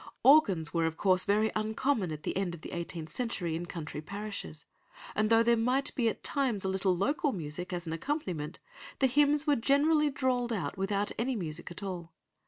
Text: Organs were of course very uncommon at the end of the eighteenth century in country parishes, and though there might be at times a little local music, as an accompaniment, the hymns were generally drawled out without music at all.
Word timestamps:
Organs 0.23 0.73
were 0.73 0.87
of 0.87 0.97
course 0.97 1.25
very 1.25 1.51
uncommon 1.55 2.11
at 2.11 2.23
the 2.23 2.35
end 2.35 2.55
of 2.55 2.61
the 2.61 2.71
eighteenth 2.71 3.11
century 3.11 3.55
in 3.55 3.67
country 3.67 4.01
parishes, 4.01 4.65
and 5.13 5.29
though 5.29 5.43
there 5.43 5.55
might 5.55 5.93
be 5.93 6.09
at 6.09 6.23
times 6.23 6.63
a 6.63 6.67
little 6.67 6.97
local 6.97 7.31
music, 7.31 7.71
as 7.71 7.85
an 7.85 7.93
accompaniment, 7.93 8.57
the 8.97 9.05
hymns 9.05 9.45
were 9.45 9.55
generally 9.55 10.09
drawled 10.09 10.51
out 10.51 10.75
without 10.75 11.11
music 11.19 11.69
at 11.69 11.83
all. 11.83 12.13